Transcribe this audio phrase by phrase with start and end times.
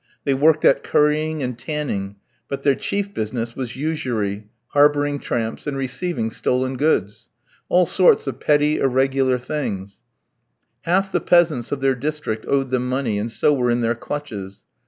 [0.23, 2.15] They worked at currying and tanning;
[2.47, 7.29] but their chief business was usury, harbouring tramps, and receiving stolen goods;
[7.69, 9.99] all sorts of petty irregular doings.
[10.85, 14.63] Half the peasants of their district owed them money, and so were in their clutches.